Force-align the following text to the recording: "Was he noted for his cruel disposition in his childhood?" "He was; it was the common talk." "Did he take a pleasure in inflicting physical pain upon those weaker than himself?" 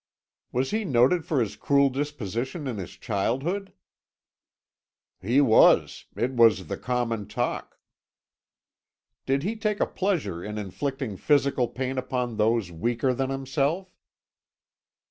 "Was 0.51 0.71
he 0.71 0.83
noted 0.83 1.25
for 1.27 1.39
his 1.39 1.55
cruel 1.55 1.91
disposition 1.91 2.65
in 2.65 2.77
his 2.77 2.93
childhood?" 2.93 3.71
"He 5.21 5.41
was; 5.41 6.05
it 6.15 6.31
was 6.33 6.65
the 6.65 6.77
common 6.77 7.27
talk." 7.27 7.77
"Did 9.27 9.43
he 9.43 9.55
take 9.55 9.79
a 9.79 9.85
pleasure 9.85 10.43
in 10.43 10.57
inflicting 10.57 11.17
physical 11.17 11.67
pain 11.67 11.99
upon 11.99 12.37
those 12.37 12.71
weaker 12.71 13.13
than 13.13 13.29
himself?" 13.29 13.95